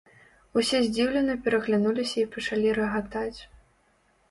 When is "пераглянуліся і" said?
1.43-2.25